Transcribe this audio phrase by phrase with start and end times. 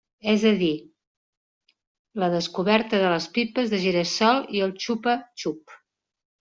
[0.31, 0.69] És a dir
[2.23, 5.81] la descoberta de les pipes de gira-sol i el xupa-xup.